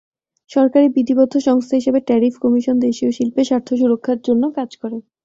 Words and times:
সরকারি 0.49 0.87
বিধিবদ্ধ 0.95 1.33
সংস্থা 1.47 1.75
হিসেবে 1.79 1.99
ট্যারিফ 2.07 2.33
কমিশন 2.43 2.75
দেশীয় 2.85 3.11
শিল্পের 3.11 3.47
স্বার্থ 3.49 3.69
সুরক্ষার 3.73 4.19
জন্য 4.27 4.43
কাজ 4.57 4.69
করে। 4.81 4.97